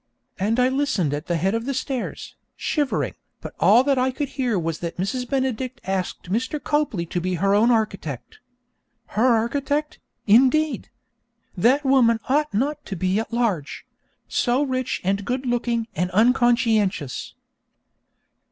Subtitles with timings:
[0.39, 4.29] And I listened at the head of the stairs, shivering, but all that I could
[4.29, 5.29] hear was that Mrs.
[5.29, 6.57] Benedict asked Mr.
[6.59, 8.39] Copley to be her own architect.
[9.13, 10.89] Her architect, indeed!
[11.55, 13.85] That woman ought not to be at large
[14.27, 17.35] so rich and good looking and unconscientious!